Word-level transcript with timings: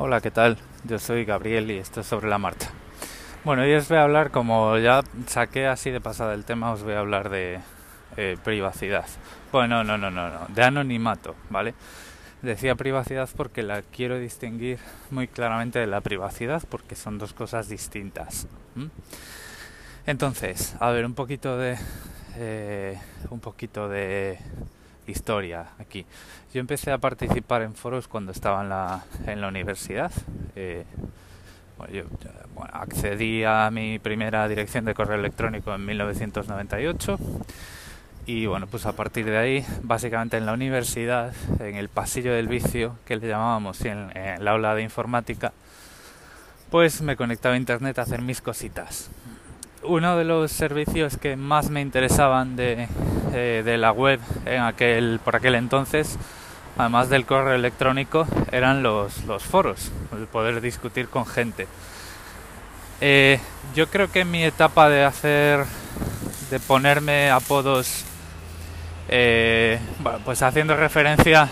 Hola, 0.00 0.20
¿qué 0.20 0.30
tal? 0.30 0.56
Yo 0.84 1.00
soy 1.00 1.24
Gabriel 1.24 1.72
y 1.72 1.78
esto 1.78 2.02
es 2.02 2.06
sobre 2.06 2.28
la 2.28 2.38
marcha. 2.38 2.70
Bueno, 3.42 3.62
hoy 3.62 3.74
os 3.74 3.88
voy 3.88 3.98
a 3.98 4.04
hablar, 4.04 4.30
como 4.30 4.78
ya 4.78 5.02
saqué 5.26 5.66
así 5.66 5.90
de 5.90 6.00
pasada 6.00 6.34
el 6.34 6.44
tema, 6.44 6.70
os 6.70 6.84
voy 6.84 6.92
a 6.92 7.00
hablar 7.00 7.30
de 7.30 7.58
eh, 8.16 8.36
privacidad. 8.44 9.06
Bueno, 9.50 9.82
no, 9.82 9.98
no, 9.98 10.08
no, 10.08 10.30
no, 10.30 10.46
de 10.50 10.62
anonimato, 10.62 11.34
¿vale? 11.50 11.74
Decía 12.42 12.76
privacidad 12.76 13.28
porque 13.36 13.64
la 13.64 13.82
quiero 13.82 14.20
distinguir 14.20 14.78
muy 15.10 15.26
claramente 15.26 15.80
de 15.80 15.88
la 15.88 16.00
privacidad 16.00 16.62
porque 16.68 16.94
son 16.94 17.18
dos 17.18 17.32
cosas 17.32 17.68
distintas. 17.68 18.46
Entonces, 20.06 20.76
a 20.78 20.90
ver, 20.90 21.06
un 21.06 21.14
poquito 21.14 21.58
de... 21.58 21.76
Eh, 22.36 22.96
un 23.30 23.40
poquito 23.40 23.88
de 23.88 24.38
historia 25.10 25.66
aquí. 25.78 26.06
Yo 26.52 26.60
empecé 26.60 26.92
a 26.92 26.98
participar 26.98 27.62
en 27.62 27.74
foros 27.74 28.08
cuando 28.08 28.32
estaba 28.32 28.62
en 28.62 28.68
la, 28.68 29.04
en 29.26 29.40
la 29.40 29.48
universidad. 29.48 30.12
Eh, 30.56 30.84
bueno, 31.76 31.92
yo 31.92 32.04
accedí 32.72 33.44
a 33.44 33.70
mi 33.70 33.98
primera 33.98 34.48
dirección 34.48 34.84
de 34.84 34.94
correo 34.94 35.18
electrónico 35.18 35.74
en 35.74 35.84
1998 35.86 37.18
y 38.26 38.46
bueno, 38.46 38.66
pues 38.66 38.84
a 38.84 38.92
partir 38.92 39.24
de 39.24 39.38
ahí, 39.38 39.64
básicamente 39.82 40.36
en 40.36 40.44
la 40.44 40.52
universidad, 40.52 41.32
en 41.60 41.76
el 41.76 41.88
pasillo 41.88 42.34
del 42.34 42.46
vicio, 42.46 42.96
que 43.06 43.16
le 43.16 43.26
llamábamos 43.26 43.80
en, 43.86 44.14
en 44.14 44.44
la 44.44 44.50
aula 44.50 44.74
de 44.74 44.82
informática, 44.82 45.52
pues 46.70 47.00
me 47.00 47.16
conectaba 47.16 47.54
a 47.54 47.58
internet 47.58 47.98
a 47.98 48.02
hacer 48.02 48.20
mis 48.20 48.42
cositas. 48.42 49.10
Uno 49.82 50.16
de 50.16 50.24
los 50.24 50.50
servicios 50.50 51.16
que 51.18 51.36
más 51.36 51.70
me 51.70 51.80
interesaban 51.80 52.56
de, 52.56 52.88
eh, 53.32 53.62
de 53.64 53.78
la 53.78 53.92
web 53.92 54.18
en 54.44 54.62
aquel, 54.62 55.20
por 55.24 55.36
aquel 55.36 55.54
entonces, 55.54 56.18
además 56.76 57.08
del 57.08 57.24
correo 57.24 57.54
electrónico, 57.54 58.26
eran 58.50 58.82
los, 58.82 59.24
los 59.24 59.44
foros, 59.44 59.92
el 60.16 60.26
poder 60.26 60.60
discutir 60.60 61.08
con 61.08 61.26
gente. 61.26 61.68
Eh, 63.00 63.38
yo 63.74 63.88
creo 63.88 64.10
que 64.10 64.20
en 64.20 64.30
mi 64.30 64.42
etapa 64.42 64.88
de 64.88 65.04
hacer, 65.04 65.64
de 66.50 66.58
ponerme 66.58 67.30
apodos, 67.30 68.04
eh, 69.08 69.78
pues 70.24 70.42
haciendo 70.42 70.76
referencia 70.76 71.48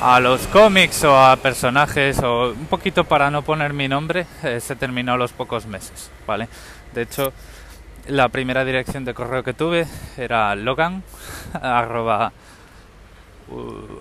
a 0.00 0.20
los 0.20 0.46
cómics 0.48 1.04
o 1.04 1.16
a 1.16 1.36
personajes 1.36 2.18
o 2.20 2.50
un 2.50 2.66
poquito 2.66 3.04
para 3.04 3.30
no 3.30 3.42
poner 3.42 3.72
mi 3.72 3.88
nombre, 3.88 4.26
se 4.60 4.76
terminó 4.76 5.14
a 5.14 5.16
los 5.16 5.32
pocos 5.32 5.66
meses, 5.66 6.10
¿vale? 6.26 6.48
De 6.92 7.02
hecho, 7.02 7.32
la 8.08 8.28
primera 8.28 8.64
dirección 8.64 9.04
de 9.04 9.14
correo 9.14 9.42
que 9.42 9.54
tuve 9.54 9.86
era 10.16 10.54
logan 10.54 11.02
arroba 11.54 12.32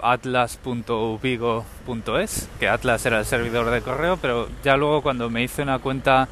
atlas.ubigo.es, 0.01 2.49
que 2.59 2.69
Atlas 2.69 3.05
era 3.05 3.19
el 3.19 3.25
servidor 3.25 3.69
de 3.69 3.81
correo, 3.81 4.17
pero 4.17 4.49
ya 4.63 4.77
luego 4.77 5.01
cuando 5.01 5.29
me 5.29 5.43
hice 5.43 5.61
una 5.61 5.79
cuenta 5.79 6.29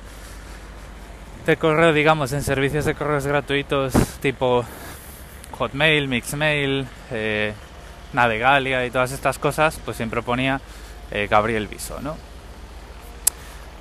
de 1.45 1.57
correo, 1.57 1.91
digamos, 1.93 2.31
en 2.33 2.41
servicios 2.41 2.85
de 2.85 2.95
correos 2.95 3.27
gratuitos 3.27 3.93
tipo 4.21 4.65
Hotmail, 5.57 6.07
Mixmail, 6.07 6.87
eh, 7.11 7.53
Navegalia 8.13 8.85
y 8.85 8.91
todas 8.91 9.11
estas 9.11 9.39
cosas, 9.39 9.79
pues 9.83 9.97
siempre 9.97 10.21
ponía 10.21 10.61
eh, 11.11 11.27
Gabriel 11.29 11.67
Viso, 11.67 11.99
¿no? 12.01 12.15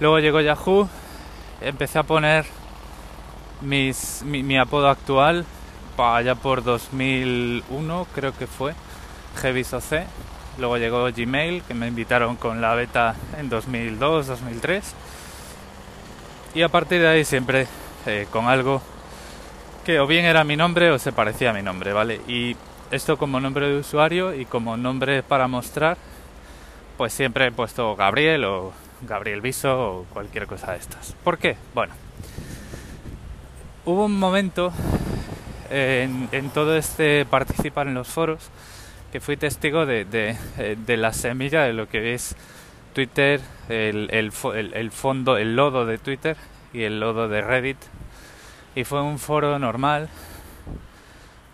Luego 0.00 0.18
llegó 0.18 0.40
Yahoo, 0.40 0.88
empecé 1.60 1.98
a 1.98 2.02
poner 2.04 2.46
mis, 3.60 4.22
mi, 4.24 4.58
apodo 4.58 4.88
actual, 4.88 5.44
allá 5.98 6.34
por 6.34 6.64
2001 6.64 8.06
creo 8.14 8.36
que 8.36 8.46
fue, 8.46 8.74
C 9.36 10.06
Luego 10.58 10.78
llegó 10.78 11.08
Gmail, 11.12 11.62
que 11.62 11.74
me 11.74 11.86
invitaron 11.86 12.36
con 12.36 12.60
la 12.60 12.74
beta 12.74 13.14
en 13.38 13.48
2002, 13.48 14.26
2003. 14.26 14.94
Y 16.54 16.62
a 16.62 16.68
partir 16.68 17.00
de 17.00 17.08
ahí 17.08 17.24
siempre 17.24 17.66
eh, 18.06 18.26
con 18.30 18.46
algo 18.46 18.82
que 19.84 20.00
o 20.00 20.06
bien 20.06 20.24
era 20.24 20.44
mi 20.44 20.56
nombre 20.56 20.90
o 20.90 20.98
se 20.98 21.12
parecía 21.12 21.50
a 21.50 21.52
mi 21.52 21.62
nombre, 21.62 21.92
¿vale? 21.92 22.20
Y 22.26 22.56
esto 22.90 23.16
como 23.16 23.40
nombre 23.40 23.68
de 23.68 23.78
usuario 23.78 24.34
y 24.34 24.44
como 24.44 24.76
nombre 24.76 25.22
para 25.22 25.46
mostrar, 25.48 25.96
pues 26.96 27.12
siempre 27.12 27.46
he 27.46 27.52
puesto 27.52 27.94
Gabriel 27.96 28.44
o 28.44 28.72
Gabriel 29.02 29.40
Viso 29.40 29.80
o 29.80 30.04
cualquier 30.12 30.46
cosa 30.46 30.72
de 30.72 30.78
estas. 30.78 31.14
¿Por 31.24 31.38
qué? 31.38 31.56
Bueno, 31.74 31.94
hubo 33.84 34.06
un 34.06 34.18
momento 34.18 34.72
en, 35.70 36.28
todo 36.52 36.76
este 36.76 37.24
participar 37.26 37.86
en 37.86 37.94
los 37.94 38.08
foros 38.08 38.50
que 39.12 39.20
fui 39.20 39.36
testigo 39.36 39.86
de, 39.86 40.04
de, 40.04 40.96
la 40.96 41.12
semilla 41.12 41.62
de 41.62 41.72
lo 41.72 41.88
que 41.88 42.14
es 42.14 42.36
Twitter, 42.92 43.40
el, 43.68 44.08
el, 44.12 44.32
el, 44.74 44.90
fondo, 44.90 45.36
el 45.36 45.56
lodo 45.56 45.86
de 45.86 45.98
Twitter 45.98 46.36
y 46.72 46.82
el 46.82 47.00
lodo 47.00 47.28
de 47.28 47.40
Reddit. 47.40 47.78
Y 48.74 48.84
fue 48.84 49.02
un 49.02 49.18
foro 49.18 49.58
normal 49.58 50.08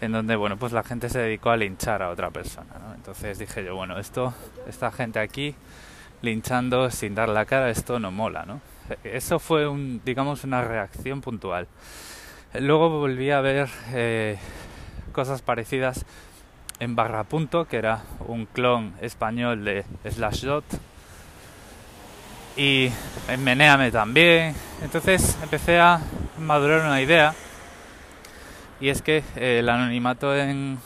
en 0.00 0.12
donde 0.12 0.36
bueno 0.36 0.56
pues 0.56 0.72
la 0.72 0.82
gente 0.82 1.08
se 1.08 1.18
dedicó 1.18 1.50
a 1.50 1.56
linchar 1.56 2.02
a 2.02 2.10
otra 2.10 2.30
persona. 2.30 2.70
Entonces 2.94 3.38
dije 3.38 3.64
yo, 3.64 3.76
bueno, 3.76 3.98
esto, 3.98 4.34
esta 4.66 4.90
gente 4.90 5.18
aquí 5.18 5.54
linchando 6.22 6.90
sin 6.90 7.14
dar 7.14 7.28
la 7.28 7.44
cara, 7.44 7.70
esto 7.70 7.98
no 7.98 8.10
mola, 8.10 8.44
¿no? 8.44 8.60
Eso 9.04 9.38
fue 9.38 9.66
un, 9.66 10.00
digamos, 10.04 10.44
una 10.44 10.62
reacción 10.62 11.20
puntual. 11.20 11.66
Luego 12.54 12.88
volví 12.88 13.30
a 13.30 13.40
ver 13.40 13.68
eh, 13.92 14.38
cosas 15.12 15.42
parecidas 15.42 16.04
en 16.78 16.94
Barra 16.94 17.24
Punto, 17.24 17.66
que 17.66 17.76
era 17.76 18.02
un 18.26 18.46
clon 18.46 18.94
español 19.00 19.64
de 19.64 19.84
Slashdot. 20.08 20.64
Y 22.56 22.90
en 23.28 23.44
Meneame 23.44 23.90
también. 23.90 24.54
Entonces 24.82 25.36
empecé 25.42 25.78
a 25.78 26.00
madurar 26.38 26.80
una 26.86 27.00
idea. 27.02 27.34
Y 28.80 28.90
es 28.90 29.02
que 29.02 29.22
eh, 29.36 29.60
el 29.60 29.68
anonimato 29.68 30.36
en, 30.36 30.78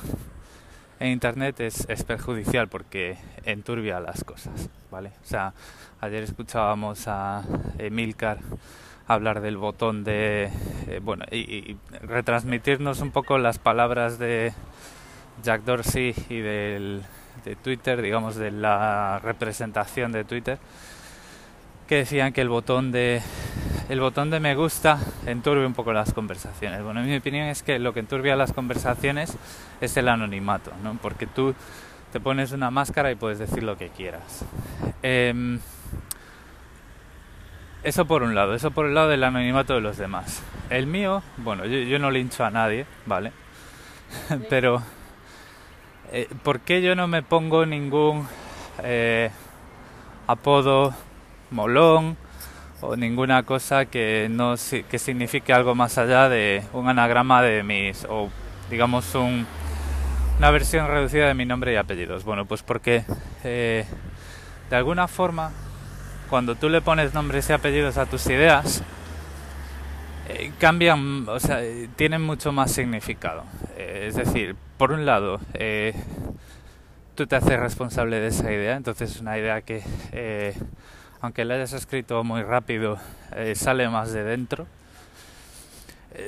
en 1.00 1.08
internet 1.08 1.60
es, 1.60 1.86
es, 1.88 2.04
perjudicial 2.04 2.68
porque 2.68 3.18
enturbia 3.44 3.98
las 4.00 4.22
cosas, 4.22 4.68
¿vale? 4.90 5.10
O 5.22 5.26
sea, 5.26 5.54
ayer 6.00 6.22
escuchábamos 6.22 7.08
a 7.08 7.42
Emilcar 7.78 8.38
hablar 9.12 9.40
del 9.40 9.56
botón 9.56 10.04
de 10.04 10.50
eh, 10.86 11.00
bueno 11.02 11.24
y, 11.32 11.76
retransmitirnos 12.02 13.00
un 13.00 13.10
poco 13.10 13.38
las 13.38 13.58
palabras 13.58 14.20
de 14.20 14.52
Jack 15.42 15.62
Dorsey 15.64 16.14
y 16.28 16.38
del, 16.38 17.02
de 17.44 17.56
Twitter 17.56 18.00
digamos 18.02 18.36
de 18.36 18.52
la 18.52 19.18
representación 19.18 20.12
de 20.12 20.22
Twitter 20.22 20.58
que 21.90 21.96
decían 21.96 22.32
que 22.32 22.40
el 22.40 22.48
botón 22.48 22.92
de 22.92 23.20
el 23.88 24.00
botón 24.00 24.30
de 24.30 24.38
me 24.38 24.54
gusta 24.54 25.00
enturbia 25.26 25.66
un 25.66 25.74
poco 25.74 25.92
las 25.92 26.14
conversaciones 26.14 26.82
bueno 26.84 27.00
en 27.00 27.06
mi 27.06 27.16
opinión 27.16 27.48
es 27.48 27.64
que 27.64 27.80
lo 27.80 27.92
que 27.92 27.98
enturbia 27.98 28.36
las 28.36 28.52
conversaciones 28.52 29.36
es 29.80 29.96
el 29.96 30.08
anonimato 30.08 30.70
¿no? 30.84 30.96
porque 31.02 31.26
tú 31.26 31.52
te 32.12 32.20
pones 32.20 32.52
una 32.52 32.70
máscara 32.70 33.10
y 33.10 33.16
puedes 33.16 33.40
decir 33.40 33.64
lo 33.64 33.76
que 33.76 33.88
quieras 33.88 34.44
eh, 35.02 35.58
eso 37.82 38.04
por 38.04 38.22
un 38.22 38.34
lado, 38.34 38.54
eso 38.54 38.70
por 38.70 38.86
el 38.86 38.94
lado 38.94 39.08
del 39.08 39.24
anonimato 39.24 39.74
de 39.74 39.80
los 39.80 39.96
demás. 39.96 40.42
El 40.68 40.86
mío, 40.86 41.22
bueno, 41.38 41.64
yo, 41.64 41.78
yo 41.78 41.98
no 41.98 42.10
lincho 42.10 42.44
a 42.44 42.50
nadie, 42.50 42.84
¿vale? 43.06 43.32
Pero, 44.50 44.82
eh, 46.12 46.28
¿por 46.42 46.60
qué 46.60 46.82
yo 46.82 46.94
no 46.94 47.08
me 47.08 47.22
pongo 47.22 47.64
ningún 47.64 48.28
eh, 48.82 49.30
apodo 50.26 50.94
molón 51.50 52.16
o 52.80 52.96
ninguna 52.96 53.42
cosa 53.42 53.84
que, 53.84 54.28
no, 54.30 54.54
que 54.88 54.98
signifique 54.98 55.52
algo 55.52 55.74
más 55.74 55.98
allá 55.98 56.28
de 56.28 56.64
un 56.72 56.88
anagrama 56.88 57.42
de 57.42 57.62
mis, 57.62 58.06
o 58.08 58.30
digamos 58.70 59.14
un, 59.14 59.46
una 60.38 60.50
versión 60.50 60.86
reducida 60.88 61.26
de 61.26 61.34
mi 61.34 61.44
nombre 61.44 61.72
y 61.72 61.76
apellidos? 61.76 62.24
Bueno, 62.24 62.46
pues 62.46 62.62
porque 62.62 63.04
eh, 63.44 63.84
de 64.70 64.76
alguna 64.76 65.08
forma 65.08 65.52
cuando 66.30 66.54
tú 66.54 66.68
le 66.68 66.80
pones 66.80 67.12
nombres 67.12 67.50
y 67.50 67.52
apellidos 67.52 67.98
a 67.98 68.06
tus 68.06 68.24
ideas, 68.28 68.84
eh, 70.28 70.52
cambian, 70.60 71.28
o 71.28 71.40
sea, 71.40 71.60
tienen 71.96 72.22
mucho 72.22 72.52
más 72.52 72.70
significado. 72.70 73.42
Eh, 73.76 74.06
es 74.08 74.14
decir, 74.14 74.54
por 74.76 74.92
un 74.92 75.04
lado, 75.04 75.40
eh, 75.54 75.92
tú 77.16 77.26
te 77.26 77.34
haces 77.34 77.58
responsable 77.58 78.20
de 78.20 78.28
esa 78.28 78.52
idea, 78.52 78.76
entonces 78.76 79.10
es 79.10 79.20
una 79.20 79.36
idea 79.36 79.62
que, 79.62 79.82
aunque 81.20 81.44
la 81.44 81.54
hayas 81.54 81.72
escrito 81.72 82.22
muy 82.24 82.42
rápido, 82.42 82.98
sale 83.54 83.88
más 83.88 84.12
de 84.12 84.24
dentro. 84.24 84.66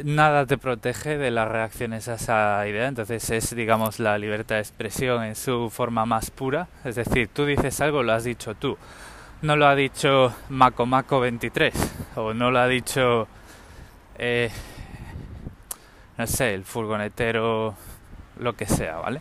Nada 0.05 0.47
te 0.47 0.59
protege 0.59 1.19
de 1.19 1.31
las 1.31 1.49
reacciones 1.49 2.09
a 2.09 2.15
esa 2.15 2.67
idea, 2.69 2.87
entonces 2.87 3.29
es, 3.31 3.55
digamos, 3.55 3.99
la 3.99 4.17
libertad 4.17 4.56
de 4.56 4.61
expresión 4.61 5.25
en 5.25 5.35
su 5.35 5.71
forma 5.71 6.06
más 6.06 6.31
pura. 6.31 6.69
Es 6.85 6.94
decir, 6.94 7.29
tú 7.33 7.47
dices 7.47 7.81
algo, 7.81 8.03
lo 8.03 8.12
has 8.12 8.25
dicho 8.25 8.55
tú 8.55 8.77
no 9.43 9.56
lo 9.56 9.67
ha 9.67 9.75
dicho 9.75 10.33
Macomaco23 10.50 11.73
o 12.15 12.33
no 12.33 12.53
lo 12.53 12.61
ha 12.61 12.69
dicho, 12.69 13.27
eh, 14.17 14.50
no 16.17 16.27
sé, 16.29 16.55
el 16.55 16.65
furgonetero, 16.65 17.75
lo 18.38 18.53
que 18.55 18.67
sea, 18.67 18.99
¿vale? 18.99 19.21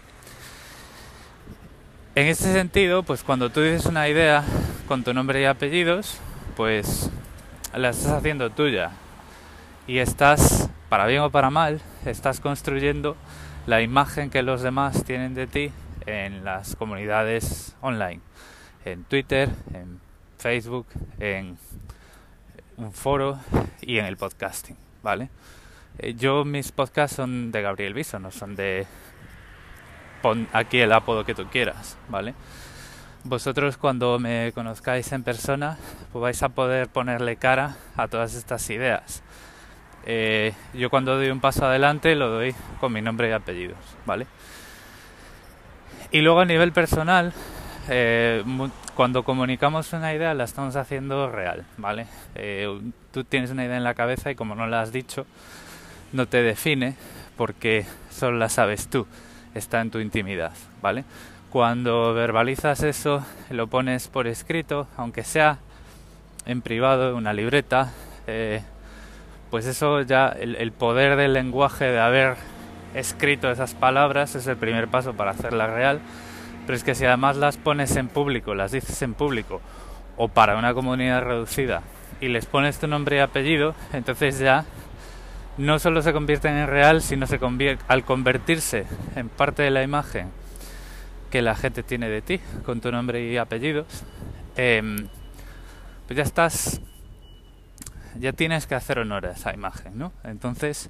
En 2.13 2.27
ese 2.27 2.53
sentido, 2.53 3.01
pues 3.01 3.23
cuando 3.23 3.49
tú 3.49 3.61
dices 3.61 3.87
una 3.87 4.07
idea, 4.07 4.43
con 4.87 5.03
tu 5.03 5.13
nombre 5.13 5.41
y 5.41 5.45
apellidos, 5.45 6.19
pues 6.55 7.09
la 7.75 7.89
estás 7.89 8.11
haciendo 8.11 8.49
tuya. 8.49 8.91
Y 9.87 9.97
estás, 9.99 10.69
para 10.89 11.05
bien 11.05 11.21
o 11.21 11.29
para 11.31 11.49
mal, 11.49 11.81
estás 12.05 12.39
construyendo 12.39 13.15
la 13.67 13.81
imagen 13.81 14.29
que 14.29 14.41
los 14.41 14.61
demás 14.61 15.03
tienen 15.03 15.33
de 15.33 15.47
ti 15.47 15.71
en 16.05 16.43
las 16.43 16.75
comunidades 16.75 17.75
online, 17.81 18.21
en 18.85 19.03
Twitter, 19.03 19.49
en 19.73 19.99
Facebook, 20.37 20.87
en 21.19 21.57
un 22.77 22.91
foro 22.91 23.39
y 23.81 23.97
en 23.99 24.05
el 24.05 24.17
podcasting, 24.17 24.77
¿vale? 25.03 25.29
Eh, 25.99 26.15
yo 26.15 26.45
mis 26.45 26.71
podcasts 26.71 27.17
son 27.17 27.51
de 27.51 27.61
Gabriel 27.61 27.93
Viso, 27.93 28.19
no 28.19 28.31
son 28.31 28.55
de 28.55 28.87
pon 30.21 30.47
aquí 30.53 30.79
el 30.79 30.91
apodo 30.91 31.25
que 31.25 31.35
tú 31.35 31.45
quieras, 31.47 31.97
¿vale? 32.09 32.33
Vosotros 33.23 33.77
cuando 33.77 34.17
me 34.17 34.51
conozcáis 34.53 35.11
en 35.11 35.21
persona 35.21 35.77
pues 36.11 36.21
vais 36.21 36.43
a 36.43 36.49
poder 36.49 36.87
ponerle 36.87 37.35
cara 37.35 37.75
a 37.95 38.07
todas 38.07 38.33
estas 38.33 38.67
ideas. 38.71 39.21
Eh, 40.07 40.53
yo 40.73 40.89
cuando 40.89 41.15
doy 41.15 41.29
un 41.29 41.39
paso 41.39 41.65
adelante 41.65 42.15
lo 42.15 42.29
doy 42.29 42.55
con 42.79 42.91
mi 42.91 43.01
nombre 43.01 43.29
y 43.29 43.31
apellidos, 43.31 43.77
¿vale? 44.07 44.25
Y 46.11 46.21
luego 46.21 46.39
a 46.39 46.45
nivel 46.45 46.71
personal, 46.71 47.31
eh, 47.89 48.43
cuando 48.95 49.23
comunicamos 49.23 49.93
una 49.93 50.13
idea 50.13 50.33
la 50.33 50.43
estamos 50.43 50.75
haciendo 50.75 51.29
real, 51.29 51.63
¿vale? 51.77 52.07
Eh, 52.33 52.81
tú 53.11 53.23
tienes 53.23 53.51
una 53.51 53.63
idea 53.63 53.77
en 53.77 53.83
la 53.83 53.93
cabeza 53.93 54.31
y 54.31 54.35
como 54.35 54.55
no 54.55 54.65
la 54.65 54.81
has 54.81 54.91
dicho, 54.91 55.27
no 56.11 56.27
te 56.27 56.41
define 56.41 56.95
porque 57.37 57.85
solo 58.09 58.37
la 58.39 58.49
sabes 58.49 58.87
tú, 58.87 59.05
está 59.53 59.79
en 59.79 59.91
tu 59.91 59.99
intimidad, 59.99 60.53
¿vale? 60.81 61.05
Cuando 61.51 62.13
verbalizas 62.13 62.81
eso, 62.81 63.25
lo 63.49 63.67
pones 63.67 64.07
por 64.07 64.25
escrito, 64.25 64.87
aunque 64.95 65.25
sea 65.25 65.57
en 66.45 66.61
privado, 66.61 67.09
en 67.09 67.15
una 67.15 67.33
libreta, 67.33 67.91
eh, 68.25 68.61
pues 69.49 69.65
eso 69.65 69.99
ya, 69.99 70.29
el, 70.29 70.71
poder 70.71 71.17
del 71.17 71.33
lenguaje, 71.33 71.83
de 71.83 71.99
haber 71.99 72.37
escrito 72.95 73.51
esas 73.51 73.73
palabras, 73.73 74.33
es 74.35 74.47
el 74.47 74.55
primer 74.55 74.87
paso 74.87 75.13
para 75.13 75.31
hacerla 75.31 75.67
real. 75.67 75.99
Pero 76.65 76.77
es 76.77 76.85
que 76.85 76.95
si 76.95 77.03
además 77.03 77.35
las 77.35 77.57
pones 77.57 77.97
en 77.97 78.07
público, 78.07 78.55
las 78.55 78.71
dices 78.71 79.01
en 79.01 79.13
público, 79.13 79.59
o 80.15 80.29
para 80.29 80.55
una 80.55 80.73
comunidad 80.73 81.21
reducida, 81.21 81.81
y 82.21 82.29
les 82.29 82.45
pones 82.45 82.79
tu 82.79 82.87
nombre 82.87 83.17
y 83.17 83.19
apellido, 83.19 83.75
entonces 83.91 84.39
ya 84.39 84.63
no 85.57 85.79
solo 85.79 86.01
se 86.01 86.13
convierten 86.13 86.55
en 86.55 86.67
real, 86.67 87.01
sino 87.01 87.27
se 87.27 87.39
convierte, 87.39 87.83
al 87.89 88.05
convertirse 88.05 88.85
en 89.17 89.27
parte 89.27 89.63
de 89.63 89.71
la 89.71 89.83
imagen 89.83 90.39
que 91.31 91.41
la 91.41 91.55
gente 91.55 91.81
tiene 91.81 92.09
de 92.09 92.21
ti, 92.21 92.39
con 92.65 92.81
tu 92.81 92.91
nombre 92.91 93.23
y 93.23 93.37
apellidos, 93.37 94.03
eh, 94.57 94.81
pues 96.07 96.17
ya 96.17 96.23
estás, 96.23 96.81
ya 98.19 98.33
tienes 98.33 98.67
que 98.67 98.75
hacer 98.75 98.99
honor 98.99 99.25
a 99.25 99.31
esa 99.31 99.53
imagen, 99.53 99.97
¿no? 99.97 100.11
Entonces, 100.23 100.89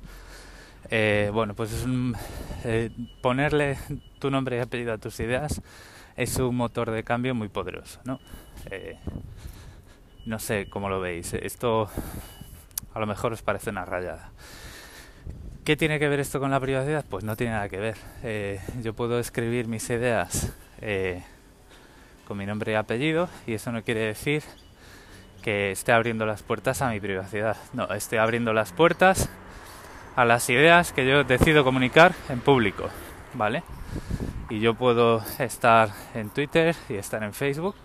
eh, 0.89 1.29
bueno, 1.31 1.53
pues 1.53 1.71
es 1.71 1.85
un, 1.85 2.15
eh, 2.63 2.89
ponerle 3.21 3.77
tu 4.19 4.29
nombre 4.29 4.57
y 4.57 4.59
apellido 4.59 4.93
a 4.93 4.97
tus 4.97 5.19
ideas 5.19 5.61
es 6.15 6.37
un 6.37 6.55
motor 6.55 6.91
de 6.91 7.03
cambio 7.03 7.33
muy 7.33 7.47
poderoso, 7.47 7.99
¿no? 8.03 8.19
Eh, 8.69 8.97
no 10.25 10.39
sé 10.39 10.67
cómo 10.69 10.89
lo 10.89 10.99
veis. 10.99 11.33
Esto 11.33 11.89
a 12.93 12.99
lo 12.99 13.07
mejor 13.07 13.33
os 13.33 13.41
parece 13.41 13.69
una 13.69 13.85
rayada. 13.85 14.31
¿Qué 15.63 15.77
tiene 15.77 15.99
que 15.99 16.09
ver 16.09 16.19
esto 16.19 16.39
con 16.39 16.49
la 16.49 16.59
privacidad? 16.59 17.05
Pues 17.07 17.23
no 17.23 17.35
tiene 17.35 17.53
nada 17.53 17.69
que 17.69 17.77
ver. 17.77 17.95
Eh, 18.23 18.59
yo 18.81 18.95
puedo 18.95 19.19
escribir 19.19 19.67
mis 19.67 19.87
ideas 19.91 20.51
eh, 20.81 21.21
con 22.27 22.39
mi 22.39 22.47
nombre 22.47 22.71
y 22.71 22.75
apellido 22.75 23.29
y 23.45 23.53
eso 23.53 23.71
no 23.71 23.83
quiere 23.83 23.99
decir 23.99 24.41
que 25.43 25.69
esté 25.69 25.91
abriendo 25.91 26.25
las 26.25 26.41
puertas 26.41 26.81
a 26.81 26.89
mi 26.89 26.99
privacidad. 26.99 27.57
No, 27.73 27.85
estoy 27.93 28.17
abriendo 28.17 28.53
las 28.53 28.71
puertas 28.71 29.29
a 30.15 30.25
las 30.25 30.49
ideas 30.49 30.93
que 30.93 31.05
yo 31.05 31.23
decido 31.23 31.63
comunicar 31.63 32.15
en 32.29 32.39
público, 32.39 32.89
¿vale? 33.35 33.61
Y 34.49 34.61
yo 34.61 34.73
puedo 34.73 35.23
estar 35.37 35.89
en 36.15 36.31
Twitter 36.31 36.75
y 36.89 36.95
estar 36.95 37.21
en 37.21 37.33
Facebook 37.33 37.75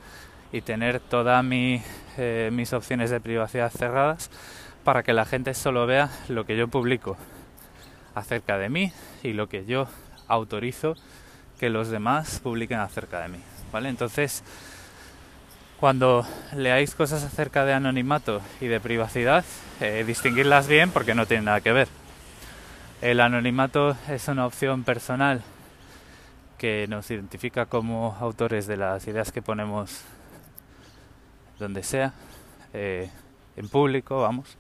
y 0.50 0.62
tener 0.62 0.98
todas 0.98 1.44
mi, 1.44 1.82
eh, 2.16 2.48
mis 2.54 2.72
opciones 2.72 3.10
de 3.10 3.20
privacidad 3.20 3.70
cerradas 3.70 4.30
para 4.82 5.02
que 5.02 5.12
la 5.12 5.26
gente 5.26 5.52
solo 5.52 5.86
vea 5.86 6.08
lo 6.28 6.46
que 6.46 6.56
yo 6.56 6.68
publico 6.68 7.18
acerca 8.16 8.56
de 8.56 8.70
mí 8.70 8.92
y 9.22 9.34
lo 9.34 9.48
que 9.48 9.66
yo 9.66 9.86
autorizo 10.26 10.96
que 11.60 11.70
los 11.70 11.88
demás 11.88 12.40
publiquen 12.42 12.80
acerca 12.80 13.20
de 13.20 13.28
mí. 13.28 13.38
¿Vale? 13.72 13.90
Entonces, 13.90 14.42
cuando 15.78 16.26
leáis 16.54 16.94
cosas 16.94 17.22
acerca 17.22 17.66
de 17.66 17.74
anonimato 17.74 18.40
y 18.60 18.66
de 18.66 18.80
privacidad, 18.80 19.44
eh, 19.80 20.02
distinguirlas 20.06 20.66
bien 20.66 20.90
porque 20.90 21.14
no 21.14 21.26
tienen 21.26 21.44
nada 21.44 21.60
que 21.60 21.72
ver. 21.72 21.88
El 23.02 23.20
anonimato 23.20 23.94
es 24.08 24.26
una 24.28 24.46
opción 24.46 24.82
personal 24.82 25.42
que 26.56 26.86
nos 26.88 27.10
identifica 27.10 27.66
como 27.66 28.16
autores 28.18 28.66
de 28.66 28.78
las 28.78 29.06
ideas 29.06 29.30
que 29.30 29.42
ponemos 29.42 30.00
donde 31.58 31.82
sea, 31.82 32.14
eh, 32.72 33.10
en 33.56 33.68
público, 33.68 34.22
vamos 34.22 34.56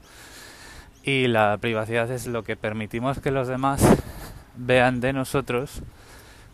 y 1.06 1.28
la 1.28 1.56
privacidad 1.58 2.10
es 2.10 2.26
lo 2.26 2.42
que 2.42 2.56
permitimos 2.56 3.20
que 3.20 3.30
los 3.30 3.46
demás 3.46 3.80
vean 4.56 5.00
de 5.00 5.12
nosotros 5.12 5.80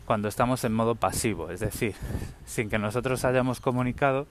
cuando 0.05 0.29
estamos 0.29 0.63
en 0.65 0.75
modo 0.75 0.95
pasivo, 0.95 1.51
es 1.51 1.61
decir, 1.61 1.95
sin 2.45 2.69
que 2.69 2.79
nosotros 2.79 3.25
hayamos 3.25 3.61
comunicado, 3.61 4.27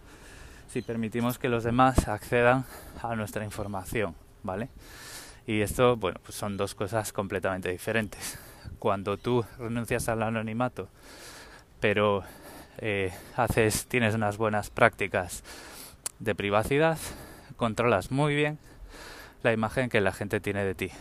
si 0.69 0.83
permitimos 0.83 1.39
que 1.39 1.49
los 1.49 1.63
demás 1.63 2.07
accedan 2.07 2.65
a 3.01 3.15
nuestra 3.15 3.43
información, 3.43 4.13
¿vale? 4.43 4.69
Y 5.47 5.61
esto, 5.61 5.97
bueno, 5.97 6.19
pues 6.23 6.35
son 6.35 6.55
dos 6.55 6.75
cosas 6.75 7.11
completamente 7.11 7.71
diferentes. 7.71 8.37
Cuando 8.77 9.17
tú 9.17 9.43
renuncias 9.57 10.07
al 10.07 10.21
anonimato, 10.21 10.87
pero 11.79 12.23
eh, 12.77 13.11
haces, 13.35 13.87
tienes 13.87 14.13
unas 14.13 14.37
buenas 14.37 14.69
prácticas 14.69 15.43
de 16.19 16.35
privacidad, 16.35 16.99
controlas 17.57 18.11
muy 18.11 18.35
bien 18.35 18.59
la 19.43 19.53
imagen 19.53 19.89
que 19.89 20.01
la 20.01 20.11
gente 20.11 20.39
tiene 20.39 20.63
de 20.63 20.75
ti. 20.75 20.91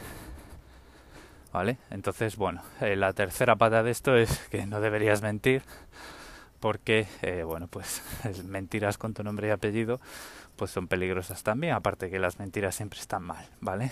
¿Vale? 1.53 1.79
Entonces, 1.91 2.37
bueno, 2.37 2.63
eh, 2.81 2.95
la 2.97 3.13
tercera 3.13 3.57
pata 3.57 3.83
de 3.83 3.91
esto 3.91 4.17
es 4.17 4.39
que 4.51 4.67
no 4.67 4.81
deberías 4.81 5.21
mentir 5.21 5.63
porque, 6.61 7.09
eh, 7.23 7.43
bueno, 7.43 7.67
pues 7.67 8.03
mentiras 8.45 8.99
con 8.99 9.15
tu 9.15 9.25
nombre 9.25 9.49
y 9.49 9.51
apellido 9.51 10.01
pues 10.61 10.71
son 10.73 10.89
peligrosas 10.89 11.43
también, 11.43 11.73
aparte 11.73 12.11
que 12.11 12.19
las 12.19 12.39
mentiras 12.39 12.75
siempre 12.75 13.01
están 13.01 13.23
mal, 13.23 13.47
¿vale? 13.63 13.91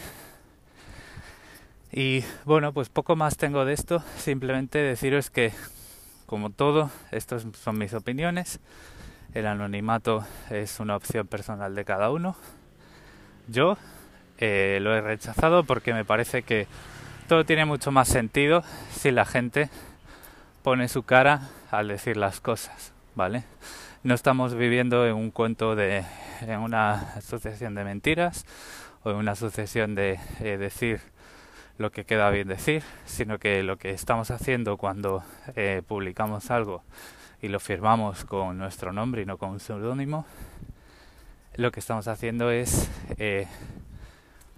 Y 1.90 2.22
bueno, 2.44 2.74
pues 2.74 2.90
poco 2.90 3.16
más 3.16 3.38
tengo 3.38 3.64
de 3.64 3.72
esto, 3.72 4.04
simplemente 4.18 4.76
deciros 4.76 5.30
que, 5.30 5.54
como 6.26 6.50
todo, 6.50 6.90
estas 7.10 7.46
son 7.58 7.78
mis 7.78 7.94
opiniones, 7.94 8.60
el 9.32 9.46
anonimato 9.46 10.26
es 10.50 10.78
una 10.78 10.96
opción 10.96 11.26
personal 11.26 11.74
de 11.74 11.86
cada 11.86 12.10
uno. 12.10 12.36
Yo 13.46 13.78
eh, 14.38 14.78
lo 14.80 14.94
he 14.94 15.00
rechazado 15.00 15.64
porque 15.64 15.92
me 15.92 16.04
parece 16.04 16.42
que 16.42 16.66
todo 17.28 17.44
tiene 17.44 17.64
mucho 17.64 17.90
más 17.90 18.08
sentido 18.08 18.62
si 18.92 19.10
la 19.10 19.24
gente 19.24 19.68
pone 20.62 20.88
su 20.88 21.02
cara 21.02 21.48
al 21.70 21.88
decir 21.88 22.16
las 22.16 22.40
cosas, 22.40 22.92
¿vale? 23.14 23.44
No 24.02 24.14
estamos 24.14 24.54
viviendo 24.54 25.06
en 25.06 25.14
un 25.14 25.30
cuento 25.30 25.74
de 25.74 26.04
en 26.40 26.60
una 26.60 27.20
sucesión 27.20 27.74
de 27.74 27.84
mentiras 27.84 28.46
o 29.02 29.10
en 29.10 29.16
una 29.16 29.34
sucesión 29.34 29.94
de 29.94 30.20
eh, 30.40 30.56
decir 30.56 31.00
lo 31.78 31.90
que 31.90 32.04
queda 32.04 32.30
bien 32.30 32.48
decir, 32.48 32.82
sino 33.06 33.38
que 33.38 33.62
lo 33.62 33.76
que 33.76 33.90
estamos 33.90 34.30
haciendo 34.30 34.76
cuando 34.76 35.22
eh, 35.54 35.82
publicamos 35.86 36.50
algo 36.50 36.82
y 37.40 37.48
lo 37.48 37.60
firmamos 37.60 38.24
con 38.24 38.58
nuestro 38.58 38.92
nombre 38.92 39.22
y 39.22 39.26
no 39.26 39.36
con 39.36 39.50
un 39.50 39.60
seudónimo, 39.60 40.26
lo 41.54 41.70
que 41.70 41.80
estamos 41.80 42.08
haciendo 42.08 42.50
es 42.50 42.88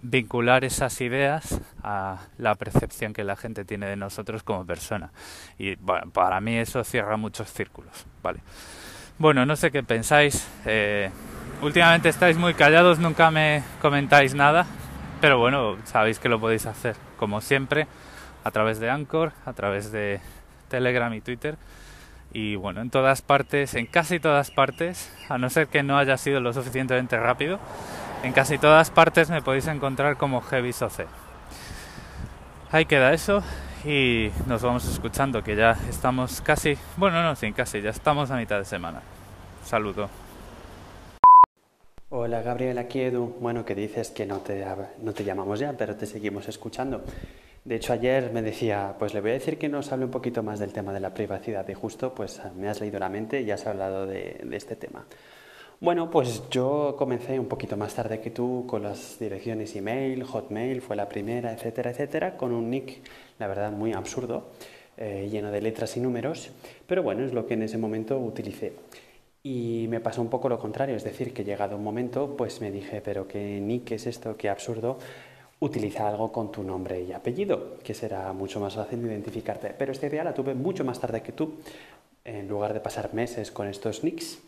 vincular 0.01 0.63
esas 0.63 0.99
ideas 1.01 1.61
a 1.83 2.19
la 2.37 2.55
percepción 2.55 3.13
que 3.13 3.23
la 3.23 3.35
gente 3.35 3.65
tiene 3.65 3.87
de 3.87 3.95
nosotros 3.95 4.43
como 4.43 4.65
persona. 4.65 5.11
Y 5.57 5.75
bueno, 5.75 6.11
para 6.11 6.41
mí 6.41 6.57
eso 6.57 6.83
cierra 6.83 7.17
muchos 7.17 7.51
círculos. 7.51 8.05
Vale. 8.23 8.39
Bueno, 9.17 9.45
no 9.45 9.55
sé 9.55 9.71
qué 9.71 9.83
pensáis. 9.83 10.47
Eh, 10.65 11.11
últimamente 11.61 12.09
estáis 12.09 12.37
muy 12.37 12.53
callados, 12.53 12.99
nunca 12.99 13.29
me 13.29 13.63
comentáis 13.81 14.33
nada. 14.33 14.65
Pero 15.21 15.37
bueno, 15.37 15.77
sabéis 15.83 16.17
que 16.17 16.29
lo 16.29 16.39
podéis 16.39 16.65
hacer, 16.65 16.95
como 17.17 17.41
siempre, 17.41 17.87
a 18.43 18.49
través 18.49 18.79
de 18.79 18.89
Anchor, 18.89 19.33
a 19.45 19.53
través 19.53 19.91
de 19.91 20.19
Telegram 20.69 21.13
y 21.13 21.21
Twitter. 21.21 21.57
Y 22.33 22.55
bueno, 22.55 22.81
en 22.81 22.89
todas 22.89 23.21
partes, 23.21 23.75
en 23.75 23.85
casi 23.85 24.19
todas 24.19 24.49
partes, 24.49 25.13
a 25.29 25.37
no 25.37 25.49
ser 25.51 25.67
que 25.67 25.83
no 25.83 25.99
haya 25.99 26.17
sido 26.17 26.39
lo 26.39 26.53
suficientemente 26.53 27.19
rápido, 27.19 27.59
en 28.23 28.33
casi 28.33 28.57
todas 28.57 28.91
partes 28.91 29.29
me 29.29 29.41
podéis 29.41 29.67
encontrar 29.67 30.17
como 30.17 30.41
Heavy 30.41 30.73
Soce. 30.73 31.05
Ahí 32.71 32.85
queda 32.85 33.13
eso 33.13 33.43
y 33.83 34.29
nos 34.47 34.61
vamos 34.61 34.87
escuchando 34.87 35.43
que 35.43 35.55
ya 35.55 35.77
estamos 35.89 36.41
casi, 36.41 36.77
bueno 36.97 37.23
no, 37.23 37.35
sin 37.35 37.53
casi, 37.53 37.81
ya 37.81 37.89
estamos 37.89 38.29
a 38.31 38.37
mitad 38.37 38.59
de 38.59 38.65
semana. 38.65 39.01
Saludo. 39.65 40.09
Hola 42.09 42.41
Gabriela, 42.41 42.81
aquí 42.81 43.01
Edu. 43.01 43.37
Bueno, 43.39 43.65
que 43.65 43.73
dices 43.73 44.11
que 44.11 44.25
no 44.25 44.39
te, 44.39 44.65
no 44.99 45.13
te 45.13 45.23
llamamos 45.23 45.59
ya, 45.59 45.73
pero 45.73 45.95
te 45.95 46.05
seguimos 46.05 46.47
escuchando. 46.47 47.03
De 47.63 47.75
hecho, 47.75 47.93
ayer 47.93 48.31
me 48.33 48.41
decía, 48.41 48.95
pues 48.99 49.13
le 49.13 49.21
voy 49.21 49.31
a 49.31 49.33
decir 49.35 49.57
que 49.57 49.69
nos 49.69 49.91
hable 49.91 50.05
un 50.05 50.11
poquito 50.11 50.43
más 50.43 50.59
del 50.59 50.73
tema 50.73 50.93
de 50.93 50.99
la 50.99 51.13
privacidad 51.13 51.67
y 51.69 51.73
justo 51.73 52.13
pues 52.13 52.41
me 52.55 52.67
has 52.67 52.81
leído 52.81 52.99
la 52.99 53.09
mente 53.09 53.41
y 53.41 53.51
has 53.51 53.65
hablado 53.65 54.05
de, 54.05 54.41
de 54.43 54.57
este 54.57 54.75
tema. 54.75 55.05
Bueno, 55.81 56.11
pues 56.11 56.43
yo 56.51 56.93
comencé 56.95 57.39
un 57.39 57.47
poquito 57.47 57.75
más 57.75 57.95
tarde 57.95 58.21
que 58.21 58.29
tú 58.29 58.65
con 58.67 58.83
las 58.83 59.17
direcciones 59.17 59.75
email, 59.75 60.23
Hotmail 60.23 60.79
fue 60.79 60.95
la 60.95 61.09
primera, 61.09 61.51
etcétera, 61.53 61.89
etcétera, 61.89 62.37
con 62.37 62.51
un 62.51 62.69
nick, 62.69 63.01
la 63.39 63.47
verdad, 63.47 63.71
muy 63.71 63.91
absurdo, 63.91 64.51
eh, 64.95 65.27
lleno 65.31 65.49
de 65.49 65.59
letras 65.59 65.97
y 65.97 65.99
números, 65.99 66.51
pero 66.85 67.01
bueno, 67.01 67.25
es 67.25 67.33
lo 67.33 67.47
que 67.47 67.55
en 67.55 67.63
ese 67.63 67.79
momento 67.79 68.19
utilicé. 68.19 68.73
Y 69.41 69.87
me 69.89 69.99
pasó 69.99 70.21
un 70.21 70.29
poco 70.29 70.49
lo 70.49 70.59
contrario, 70.59 70.95
es 70.95 71.03
decir, 71.03 71.33
que 71.33 71.43
llegado 71.43 71.77
un 71.77 71.83
momento, 71.83 72.35
pues 72.37 72.61
me 72.61 72.69
dije, 72.69 73.01
pero 73.01 73.27
qué 73.27 73.59
nick 73.59 73.89
es 73.93 74.05
esto, 74.05 74.37
qué 74.37 74.49
absurdo, 74.49 74.99
utiliza 75.61 76.07
algo 76.07 76.31
con 76.31 76.51
tu 76.51 76.61
nombre 76.61 77.01
y 77.01 77.11
apellido, 77.11 77.79
que 77.83 77.95
será 77.95 78.31
mucho 78.33 78.59
más 78.59 78.75
fácil 78.75 79.01
de 79.01 79.07
identificarte. 79.13 79.73
Pero 79.75 79.93
esta 79.93 80.05
idea 80.05 80.23
la 80.23 80.35
tuve 80.35 80.53
mucho 80.53 80.85
más 80.85 80.99
tarde 80.99 81.23
que 81.23 81.31
tú, 81.31 81.55
en 82.23 82.47
lugar 82.47 82.75
de 82.75 82.81
pasar 82.81 83.15
meses 83.15 83.49
con 83.49 83.67
estos 83.67 84.03
nicks. 84.03 84.43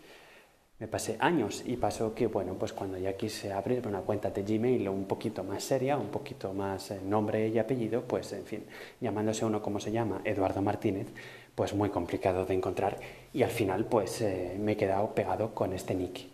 Me 0.79 0.87
pasé 0.87 1.17
años 1.19 1.63
y 1.65 1.77
pasó 1.77 2.13
que, 2.13 2.27
bueno, 2.27 2.55
pues 2.55 2.73
cuando 2.73 2.97
ya 2.97 3.15
quise 3.15 3.53
abrir 3.53 3.87
una 3.87 4.01
cuenta 4.01 4.31
de 4.31 4.43
Gmail 4.43 4.89
un 4.89 5.05
poquito 5.05 5.43
más 5.43 5.63
seria, 5.63 5.97
un 5.97 6.09
poquito 6.09 6.53
más 6.53 6.91
eh, 6.91 6.99
nombre 7.01 7.47
y 7.47 7.59
apellido, 7.59 8.03
pues 8.03 8.33
en 8.33 8.43
fin, 8.43 8.65
llamándose 8.99 9.45
uno 9.45 9.61
como 9.61 9.79
se 9.79 9.91
llama, 9.91 10.21
Eduardo 10.25 10.61
Martínez, 10.61 11.07
pues 11.55 11.73
muy 11.73 11.89
complicado 11.89 12.45
de 12.45 12.55
encontrar 12.55 12.99
y 13.31 13.43
al 13.43 13.51
final 13.51 13.85
pues 13.85 14.21
eh, 14.21 14.57
me 14.59 14.73
he 14.73 14.77
quedado 14.77 15.13
pegado 15.13 15.53
con 15.53 15.73
este 15.73 15.95
nick. 15.95 16.32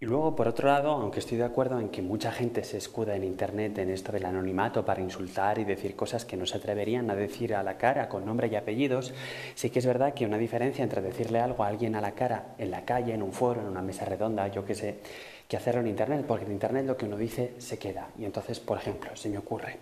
Y 0.00 0.06
luego, 0.06 0.36
por 0.36 0.46
otro 0.46 0.68
lado, 0.68 0.92
aunque 0.92 1.18
estoy 1.18 1.38
de 1.38 1.44
acuerdo 1.44 1.80
en 1.80 1.88
que 1.88 2.02
mucha 2.02 2.30
gente 2.30 2.62
se 2.62 2.76
escuda 2.76 3.16
en 3.16 3.24
Internet 3.24 3.78
en 3.78 3.90
esto 3.90 4.12
del 4.12 4.26
anonimato 4.26 4.84
para 4.84 5.02
insultar 5.02 5.58
y 5.58 5.64
decir 5.64 5.96
cosas 5.96 6.24
que 6.24 6.36
no 6.36 6.46
se 6.46 6.56
atreverían 6.56 7.10
a 7.10 7.16
decir 7.16 7.52
a 7.52 7.64
la 7.64 7.78
cara 7.78 8.08
con 8.08 8.24
nombre 8.24 8.46
y 8.46 8.54
apellidos, 8.54 9.12
sí 9.56 9.70
que 9.70 9.80
es 9.80 9.86
verdad 9.86 10.14
que 10.14 10.24
una 10.24 10.38
diferencia 10.38 10.84
entre 10.84 11.02
decirle 11.02 11.40
algo 11.40 11.64
a 11.64 11.66
alguien 11.66 11.96
a 11.96 12.00
la 12.00 12.12
cara 12.12 12.54
en 12.58 12.70
la 12.70 12.84
calle, 12.84 13.12
en 13.12 13.24
un 13.24 13.32
foro, 13.32 13.60
en 13.60 13.66
una 13.66 13.82
mesa 13.82 14.04
redonda, 14.04 14.46
yo 14.46 14.64
qué 14.64 14.76
sé, 14.76 14.98
que 15.48 15.56
hacerlo 15.56 15.80
en 15.80 15.88
Internet, 15.88 16.24
porque 16.28 16.44
en 16.44 16.52
Internet 16.52 16.86
lo 16.86 16.96
que 16.96 17.06
uno 17.06 17.16
dice 17.16 17.54
se 17.58 17.76
queda. 17.76 18.10
Y 18.16 18.24
entonces, 18.24 18.60
por 18.60 18.78
ejemplo, 18.78 19.16
se 19.16 19.28
me 19.28 19.38
ocurre, 19.38 19.78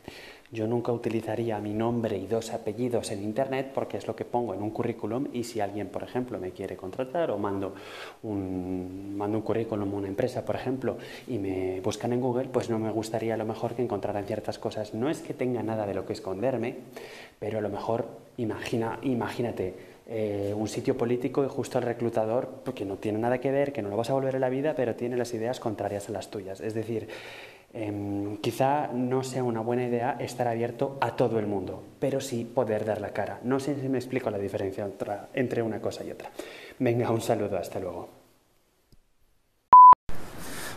yo 0.52 0.66
nunca 0.66 0.92
utilizaría 0.92 1.58
mi 1.58 1.72
nombre 1.72 2.16
y 2.16 2.26
dos 2.26 2.52
apellidos 2.52 3.10
en 3.10 3.22
Internet 3.22 3.72
porque 3.74 3.96
es 3.96 4.06
lo 4.06 4.14
que 4.14 4.24
pongo 4.24 4.54
en 4.54 4.62
un 4.62 4.70
currículum 4.70 5.28
y 5.32 5.44
si 5.44 5.60
alguien, 5.60 5.88
por 5.88 6.02
ejemplo, 6.02 6.38
me 6.38 6.52
quiere 6.52 6.76
contratar 6.76 7.30
o 7.30 7.38
mando 7.38 7.74
un, 8.22 9.16
mando 9.16 9.38
un 9.38 9.42
currículum 9.42 9.92
a 9.92 9.96
una 9.96 10.08
empresa, 10.08 10.44
por 10.44 10.56
ejemplo, 10.56 10.96
y 11.26 11.38
me 11.38 11.80
buscan 11.80 12.12
en 12.12 12.20
Google, 12.20 12.48
pues 12.48 12.70
no 12.70 12.78
me 12.78 12.90
gustaría 12.90 13.34
a 13.34 13.36
lo 13.36 13.44
mejor 13.44 13.74
que 13.74 13.82
encontraran 13.82 14.24
ciertas 14.24 14.58
cosas. 14.58 14.94
No 14.94 15.10
es 15.10 15.20
que 15.20 15.34
tenga 15.34 15.62
nada 15.62 15.86
de 15.86 15.94
lo 15.94 16.06
que 16.06 16.12
esconderme, 16.12 16.76
pero 17.38 17.58
a 17.58 17.60
lo 17.60 17.68
mejor 17.68 18.06
imagina, 18.36 18.98
imagínate 19.02 19.74
eh, 20.08 20.54
un 20.56 20.68
sitio 20.68 20.96
político 20.96 21.44
y 21.44 21.48
justo 21.48 21.78
el 21.78 21.84
reclutador, 21.84 22.48
porque 22.64 22.84
no 22.84 22.96
tiene 22.96 23.18
nada 23.18 23.38
que 23.38 23.50
ver, 23.50 23.72
que 23.72 23.82
no 23.82 23.88
lo 23.88 23.96
vas 23.96 24.10
a 24.10 24.12
volver 24.12 24.36
en 24.36 24.40
la 24.40 24.48
vida, 24.48 24.74
pero 24.76 24.94
tiene 24.94 25.16
las 25.16 25.34
ideas 25.34 25.58
contrarias 25.58 26.08
a 26.08 26.12
las 26.12 26.30
tuyas. 26.30 26.60
Es 26.60 26.74
decir, 26.74 27.08
em, 27.73 28.37
quizá 28.38 28.88
no 28.92 29.23
sea 29.23 29.44
una 29.44 29.61
buena 29.61 29.85
idea 29.85 30.16
estar 30.18 30.49
abierto 30.49 30.99
a 31.00 31.16
todo 31.16 31.38
el 31.38 31.46
mundo, 31.46 31.82
pero 31.99 32.20
sí 32.20 32.44
poder 32.44 32.85
dar 32.85 33.00
la 33.00 33.11
cara. 33.11 33.40
No 33.42 33.61
sé 33.61 33.80
si 33.80 33.88
me 33.88 33.99
explico 33.99 34.30
la 34.30 34.38
diferencia 34.38 34.88
entre 35.35 35.62
una 35.62 35.80
cosa 35.80 36.04
y 36.04 36.11
otra. 36.11 36.30
Venga, 36.78 37.11
un 37.11 37.20
saludo, 37.20 37.58
hasta 37.58 37.78
luego. 37.80 38.08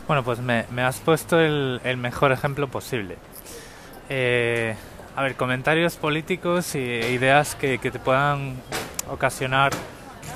Bueno, 0.08 0.24
pues 0.24 0.39
me, 0.39 0.81
has 0.81 1.00
puesto 1.00 1.39
el, 1.39 1.98
mejor 1.98 2.31
ejemplo 2.31 2.67
posible. 2.67 3.17
Eh, 4.10 4.75
a 5.15 5.22
ver, 5.22 5.36
comentarios 5.36 5.98
políticos 5.98 6.74
e 6.74 7.12
ideas 7.12 7.55
que 7.55 7.77
te 7.77 8.00
puedan 8.00 8.55
ocasionar 9.10 9.72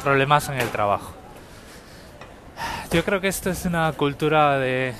problemas 0.04 0.50
en 0.50 0.60
el 0.60 0.70
trabajo. 0.70 1.14
Yo 2.92 3.04
creo 3.04 3.22
que 3.22 3.28
esto 3.28 3.50
es 3.50 3.66
una 3.66 3.92
cultura 3.94 4.60
de 4.60 4.94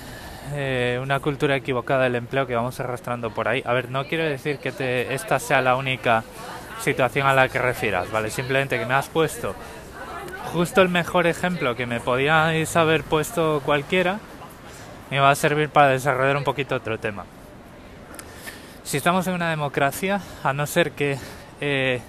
eh, 0.52 0.98
una 1.02 1.20
cultura 1.20 1.56
equivocada 1.56 2.04
del 2.04 2.16
empleo 2.16 2.46
que 2.46 2.54
vamos 2.54 2.78
arrastrando 2.80 3.30
por 3.30 3.48
ahí. 3.48 3.62
A 3.64 3.72
ver, 3.72 3.90
no 3.90 4.06
quiero 4.06 4.24
decir 4.24 4.58
que 4.58 4.72
te, 4.72 5.14
esta 5.14 5.38
sea 5.38 5.60
la 5.62 5.76
única 5.76 6.24
situación 6.80 7.26
a 7.26 7.34
la 7.34 7.48
que 7.48 7.58
refieras, 7.58 8.10
¿vale? 8.10 8.30
Simplemente 8.30 8.78
que 8.78 8.86
me 8.86 8.94
has 8.94 9.08
puesto 9.08 9.54
justo 10.54 10.82
el 10.82 10.88
mejor 10.88 11.26
ejemplo 11.26 11.74
que 11.74 11.84
me 11.84 11.98
podíais 11.98 12.76
haber 12.76 13.02
puesto 13.02 13.60
cualquiera 13.64 14.20
me 15.10 15.18
va 15.18 15.30
a 15.30 15.34
servir 15.34 15.68
para 15.68 15.88
desarrollar 15.88 16.36
un 16.36 16.44
poquito 16.44 16.76
otro 16.76 16.98
tema. 16.98 17.24
Si 18.84 18.96
estamos 18.96 19.26
en 19.26 19.34
una 19.34 19.50
democracia, 19.50 20.20
a 20.42 20.52
no 20.52 20.66
ser 20.66 20.92
que 20.92 21.18
eh, 21.60 22.00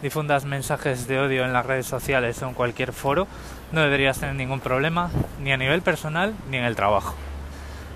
difundas 0.00 0.44
mensajes 0.44 1.06
de 1.06 1.20
odio 1.20 1.44
en 1.44 1.52
las 1.52 1.66
redes 1.66 1.86
sociales 1.86 2.42
o 2.42 2.48
en 2.48 2.54
cualquier 2.54 2.92
foro, 2.92 3.26
no 3.72 3.82
deberías 3.82 4.18
tener 4.18 4.36
ningún 4.36 4.60
problema, 4.60 5.10
ni 5.40 5.52
a 5.52 5.56
nivel 5.56 5.82
personal 5.82 6.34
ni 6.50 6.56
en 6.56 6.64
el 6.64 6.76
trabajo. 6.76 7.14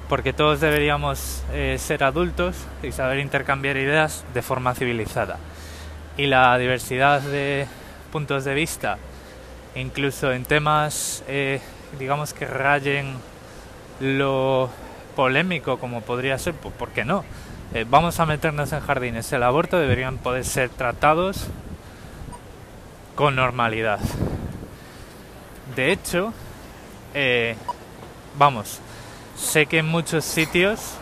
Porque 0.09 0.33
todos 0.33 0.61
deberíamos 0.61 1.43
eh, 1.53 1.77
ser 1.81 2.05
adultos 2.05 2.57
y 2.83 2.93
saber 2.93 3.19
intercambiar 3.19 3.77
ideas 3.77 4.25
de 4.35 4.43
forma 4.43 4.75
civilizada. 4.75 5.39
Y 6.17 6.27
la 6.27 6.57
diversidad 6.59 7.21
de 7.21 7.67
puntos 8.13 8.45
de 8.45 8.55
vista, 8.55 8.99
incluso 9.75 10.33
en 10.33 10.45
temas, 10.45 11.25
eh, 11.27 11.61
digamos 11.99 12.35
que 12.35 12.47
rayen 12.47 13.15
lo 13.99 14.71
polémico 15.17 15.79
como 15.79 16.03
podría 16.03 16.39
ser, 16.39 16.55
pues, 16.55 16.73
¿por 16.75 16.91
qué 16.91 17.05
no? 17.05 17.25
Eh, 17.75 17.85
vamos 17.89 18.21
a 18.21 18.27
meternos 18.27 18.73
en 18.73 18.81
jardines. 18.81 19.33
El 19.33 19.43
aborto 19.43 19.77
deberían 19.77 20.19
poder 20.19 20.45
ser 20.45 20.69
tratados 20.69 21.49
con 23.17 23.35
normalidad. 23.35 23.99
De 25.75 25.91
hecho, 25.91 26.33
vamos, 28.39 28.81
sé 29.37 29.67
que 29.67 29.79
en 29.79 29.87
muchos 29.87 30.25
sitios, 30.25 30.95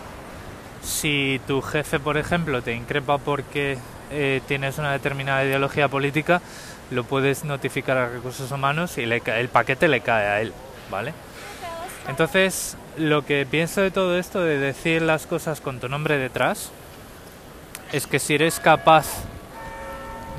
si 0.83 1.41
tu 1.47 1.62
jefe, 1.62 1.99
por 1.99 2.17
ejemplo, 2.17 2.62
te 2.62 2.75
increpa 2.75 3.19
porque 3.19 3.79
eh, 4.11 4.41
tienes 4.47 4.79
una 4.79 4.93
determinada 4.93 5.45
ideología 5.45 5.88
política, 5.88 6.41
lo 6.91 7.05
puedes 7.05 7.45
notificar 7.45 7.97
a 7.97 8.09
recursos 8.09 8.50
humanos 8.50 8.99
y 8.99 9.03
el 9.03 9.49
paquete 9.49 9.88
le 9.88 10.00
cae 10.00 10.26
a 10.26 10.41
él, 10.41 10.53
¿vale? 10.91 11.12
Entonces, 12.09 12.76
lo 12.99 13.25
que 13.25 13.47
pienso 13.50 13.81
de 13.81 13.91
todo 13.91 14.19
esto, 14.19 14.43
de 14.43 14.59
decir 14.59 15.00
las 15.03 15.26
cosas 15.26 15.61
con 15.61 15.81
tu 15.81 15.88
nombre 15.88 16.19
detrás, 16.19 16.71
es 17.93 18.07
que 18.07 18.19
si 18.19 18.35
eres 18.35 18.61
capaz 18.61 19.07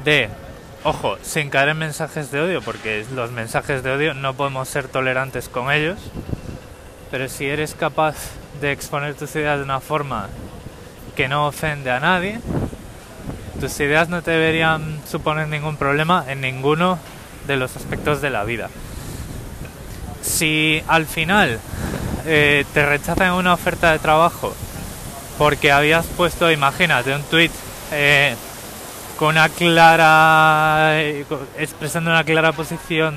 de 0.04 0.30
Ojo, 0.88 1.18
sin 1.24 1.50
caer 1.50 1.70
en 1.70 1.80
mensajes 1.80 2.30
de 2.30 2.42
odio, 2.42 2.62
porque 2.62 3.04
los 3.16 3.32
mensajes 3.32 3.82
de 3.82 3.90
odio 3.90 4.14
no 4.14 4.36
podemos 4.36 4.70
ser 4.70 4.88
tolerantes 4.88 5.50
con 5.50 5.72
ellos, 5.72 5.98
pero 7.12 7.30
si 7.30 7.46
eres 7.46 7.76
capaz 7.76 8.16
de 8.62 8.72
exponer 8.72 9.16
tus 9.16 9.36
ideas 9.36 9.58
de 9.58 9.64
una 9.64 9.80
forma 9.80 10.30
que 11.16 11.28
no 11.28 11.48
ofende 11.48 11.92
a 11.92 12.00
nadie, 12.00 12.40
tus 13.60 13.80
ideas 13.80 14.10
no 14.10 14.22
te 14.22 14.32
deberían 14.32 15.00
suponer 15.10 15.48
ningún 15.48 15.78
problema 15.78 16.26
en 16.28 16.42
ninguno 16.42 17.00
de 17.48 17.56
los 17.56 17.76
aspectos 17.76 18.22
de 18.22 18.30
la 18.30 18.44
vida. 18.44 18.70
Si 20.22 20.84
al 20.88 21.06
final 21.06 21.60
eh, 22.26 22.66
te 22.74 22.86
rechazan 22.86 23.34
una 23.34 23.54
oferta 23.54 23.92
de 23.92 24.00
trabajo 24.00 24.54
porque 25.38 25.72
habías 25.72 26.06
puesto, 26.06 26.52
imagínate, 26.52 27.14
un 27.14 27.22
tweet 27.24 27.52
eh, 27.92 28.36
con 29.18 29.30
una 29.30 29.50
clara 29.50 31.00
expresando 31.58 32.10
una 32.10 32.24
clara 32.24 32.52
posición 32.52 33.16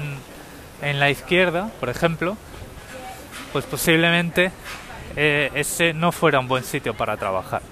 en 0.82 1.00
la 1.00 1.10
izquierda, 1.10 1.70
por 1.80 1.88
ejemplo, 1.88 2.36
pues 3.52 3.64
posiblemente 3.64 4.50
eh, 5.16 5.50
ese 5.54 5.92
no 5.94 6.12
fuera 6.12 6.38
un 6.38 6.48
buen 6.48 6.64
sitio 6.64 6.94
para 6.94 7.16
trabajar. 7.16 7.62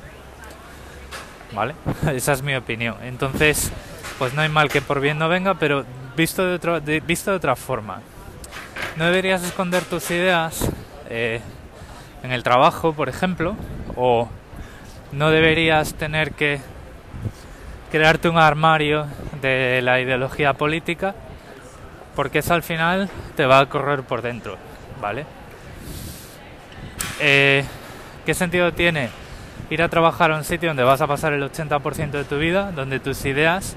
¿Vale? 1.52 1.74
Esa 2.12 2.32
es 2.32 2.42
mi 2.42 2.54
opinión. 2.54 2.96
Entonces, 3.02 3.70
pues 4.18 4.34
no 4.34 4.42
hay 4.42 4.48
mal 4.48 4.68
que 4.68 4.82
por 4.82 5.00
bien 5.00 5.18
no 5.18 5.28
venga, 5.28 5.54
pero 5.54 5.84
visto 6.16 6.44
de, 6.44 6.54
otro, 6.54 6.80
visto 6.80 7.30
de 7.30 7.36
otra 7.36 7.56
forma. 7.56 8.00
No 8.96 9.04
deberías 9.04 9.42
esconder 9.42 9.84
tus 9.84 10.10
ideas 10.10 10.68
eh, 11.08 11.40
en 12.22 12.32
el 12.32 12.42
trabajo, 12.42 12.92
por 12.92 13.08
ejemplo, 13.08 13.54
o 13.94 14.28
no 15.12 15.30
deberías 15.30 15.94
tener 15.94 16.32
que 16.32 16.60
crearte 17.90 18.28
un 18.28 18.38
armario 18.38 19.06
de 19.40 19.80
la 19.82 20.00
ideología 20.00 20.54
política, 20.54 21.14
porque 22.14 22.40
eso 22.40 22.54
al 22.54 22.62
final 22.62 23.08
te 23.36 23.46
va 23.46 23.60
a 23.60 23.66
correr 23.66 24.02
por 24.02 24.22
dentro, 24.22 24.56
¿vale? 25.00 25.26
Eh, 27.20 27.64
¿Qué 28.24 28.34
sentido 28.34 28.72
tiene 28.72 29.10
ir 29.70 29.82
a 29.82 29.88
trabajar 29.88 30.32
a 30.32 30.36
un 30.36 30.44
sitio 30.44 30.68
donde 30.68 30.82
vas 30.82 31.00
a 31.00 31.06
pasar 31.06 31.32
el 31.32 31.42
80% 31.42 32.10
de 32.10 32.24
tu 32.24 32.38
vida, 32.38 32.72
donde 32.72 33.00
tus 33.00 33.24
ideas 33.24 33.76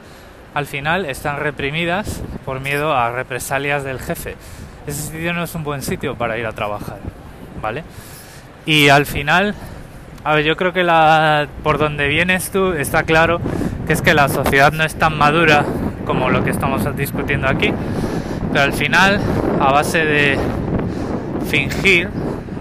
al 0.54 0.66
final 0.66 1.06
están 1.06 1.38
reprimidas 1.38 2.22
por 2.46 2.60
miedo 2.60 2.94
a 2.94 3.12
represalias 3.12 3.84
del 3.84 4.00
jefe? 4.00 4.36
Ese 4.88 5.02
sitio 5.12 5.34
no 5.34 5.44
es 5.44 5.54
un 5.56 5.64
buen 5.64 5.82
sitio 5.82 6.16
para 6.16 6.38
ir 6.38 6.46
a 6.46 6.52
trabajar. 6.52 6.98
¿vale? 7.62 7.84
Y 8.66 8.90
al 8.90 9.06
final, 9.06 9.56
a 10.24 10.36
ver, 10.36 10.46
yo 10.46 10.56
creo 10.56 10.74
que 10.74 10.84
la, 10.84 11.48
por 11.64 11.78
donde 11.78 12.08
vienes 12.08 12.52
tú 12.52 12.74
está 12.74 13.04
claro 13.04 13.40
que 13.88 13.94
es 13.94 14.02
que 14.02 14.14
la 14.14 14.30
sociedad 14.30 14.72
no 14.72 14.84
es 14.84 14.96
tan 14.96 15.18
madura 15.18 15.66
como 16.06 16.30
lo 16.30 16.44
que 16.44 16.50
estamos 16.50 16.84
discutiendo 16.96 17.48
aquí, 17.48 17.72
pero 18.52 18.64
al 18.64 18.74
final, 18.74 19.20
a 19.60 19.72
base 19.72 20.06
de 20.06 20.38
fingir, 21.50 22.10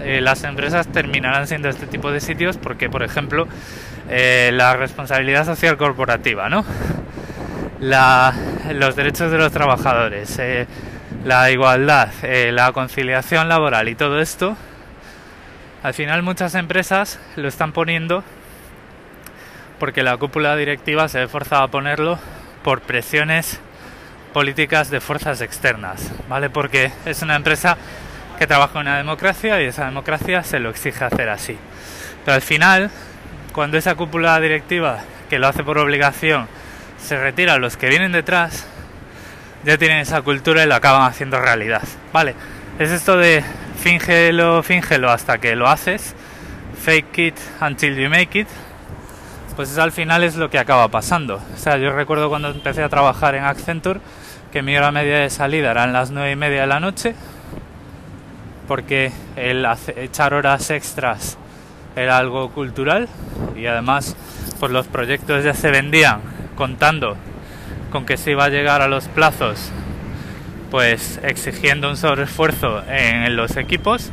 eh, 0.09 0.21
las 0.21 0.43
empresas 0.43 0.87
terminarán 0.87 1.45
siendo 1.45 1.69
este 1.69 1.85
tipo 1.85 2.11
de 2.11 2.19
sitios 2.19 2.57
porque, 2.57 2.89
por 2.89 3.03
ejemplo, 3.03 3.47
eh, 4.09 4.49
la 4.51 4.75
responsabilidad 4.75 5.45
social 5.45 5.77
corporativa, 5.77 6.49
¿no? 6.49 6.65
los 7.79 8.95
derechos 8.95 9.31
de 9.31 9.37
los 9.37 9.51
trabajadores, 9.51 10.39
eh, 10.39 10.65
la 11.25 11.51
igualdad, 11.51 12.09
la 12.23 12.71
conciliación 12.71 13.49
laboral 13.49 13.87
y 13.87 13.93
todo 13.93 14.19
esto, 14.19 14.57
al 15.83 15.93
final 15.93 16.23
muchas 16.23 16.55
empresas 16.55 17.19
lo 17.35 17.47
están 17.47 17.71
poniendo 17.71 18.23
porque 19.77 20.01
la 20.01 20.17
cúpula 20.17 20.55
directiva 20.55 21.07
se 21.07 21.19
ve 21.19 21.27
forzada 21.27 21.65
a 21.65 21.67
ponerlo 21.67 22.17
por 22.63 22.81
presiones 22.81 23.59
políticas 24.33 24.89
de 24.89 25.01
fuerzas 25.01 25.41
externas, 25.41 26.11
¿vale? 26.27 26.49
Porque 26.49 26.91
es 27.05 27.21
una 27.21 27.35
empresa 27.35 27.77
que 28.39 28.47
trabaja 28.47 28.79
en 28.79 28.87
una 28.87 28.97
democracia 28.97 29.61
y 29.61 29.65
esa 29.65 29.85
democracia 29.85 30.43
se 30.43 30.59
lo 30.59 30.69
exige 30.69 31.03
hacer 31.03 31.27
así. 31.27 31.57
Pero 32.23 32.35
al 32.35 32.41
final, 32.41 32.89
cuando 33.51 33.77
esa 33.77 33.95
cúpula 33.95 34.39
directiva, 34.39 34.99
que 35.29 35.39
lo 35.39 35.47
hace 35.47 35.61
por 35.61 35.77
obligación, 35.77 36.47
se 36.97 37.19
retira 37.19 37.57
los 37.57 37.75
que 37.75 37.89
vienen 37.89 38.13
detrás, 38.13 38.65
ya 39.65 39.77
tienen 39.77 39.99
esa 39.99 40.21
cultura 40.21 40.63
y 40.63 40.67
lo 40.67 40.75
acaban 40.75 41.01
haciendo 41.03 41.37
realidad. 41.39 41.83
Vale, 42.13 42.33
es 42.79 42.91
esto 42.91 43.17
de 43.17 43.43
fíngelo, 43.77 44.63
fíngelo 44.63 45.11
hasta 45.11 45.37
que 45.37 45.57
lo 45.57 45.67
haces, 45.67 46.15
fake 46.81 47.17
it 47.19 47.35
until 47.59 47.97
you 47.97 48.09
make 48.09 48.39
it, 48.39 48.47
pues 49.57 49.69
eso 49.69 49.83
al 49.83 49.91
final 49.91 50.23
es 50.23 50.37
lo 50.37 50.49
que 50.49 50.59
acaba 50.59 50.87
pasando. 50.87 51.41
O 51.53 51.57
sea, 51.57 51.75
yo 51.75 51.91
recuerdo 51.91 52.29
cuando 52.29 52.49
empecé 52.51 52.83
a 52.83 52.89
trabajar 52.89 53.35
en 53.35 53.43
Accenture 53.43 53.99
que 54.53 54.61
mi 54.61 54.77
hora 54.77 54.93
media 54.93 55.19
de 55.19 55.29
salida 55.29 55.71
eran 55.71 55.91
las 55.91 56.09
nueve 56.09 56.31
y 56.31 56.35
media 56.37 56.61
de 56.61 56.67
la 56.67 56.79
noche 56.79 57.15
porque 58.69 59.11
el 59.35 59.65
echar 59.95 60.35
horas 60.35 60.69
extras 60.69 61.39
era 61.95 62.19
algo 62.19 62.51
cultural 62.51 63.09
y 63.57 63.65
además 63.65 64.15
pues 64.59 64.71
los 64.71 64.85
proyectos 64.85 65.43
ya 65.43 65.55
se 65.55 65.71
vendían 65.71 66.21
contando 66.55 67.17
con 67.91 68.05
que 68.05 68.15
se 68.15 68.29
iba 68.29 68.45
a 68.45 68.49
llegar 68.49 68.83
a 68.83 68.87
los 68.87 69.07
plazos 69.07 69.71
pues 70.69 71.19
exigiendo 71.23 71.89
un 71.89 71.97
sobreesfuerzo 71.97 72.83
en 72.87 73.35
los 73.35 73.57
equipos. 73.57 74.11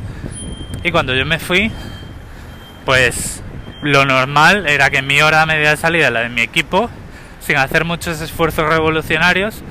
Y 0.83 0.91
cuando 0.91 1.13
yo 1.13 1.23
me 1.23 1.37
fui 1.37 1.71
pues 2.83 3.43
lo 3.83 4.05
normal 4.05 4.67
era 4.67 4.89
que 4.89 5.03
mi 5.03 5.21
hora 5.21 5.45
media 5.45 5.69
de 5.69 5.77
salida 5.77 6.09
la 6.09 6.21
de 6.21 6.29
mi 6.29 6.41
equipo 6.41 6.89
sin 7.41 7.57
hacer 7.57 7.85
muchos 7.85 8.19
esfuerzos 8.21 8.67
revolucionarios 8.67 9.61